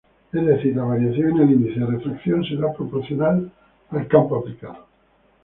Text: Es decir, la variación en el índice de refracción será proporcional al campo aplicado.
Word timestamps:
Es 0.33 0.43
decir, 0.43 0.75
la 0.75 0.85
variación 0.85 1.29
en 1.29 1.39
el 1.41 1.51
índice 1.51 1.79
de 1.79 1.85
refracción 1.85 2.43
será 2.43 2.73
proporcional 2.73 3.51
al 3.91 4.07
campo 4.07 4.35
aplicado. 4.35 4.87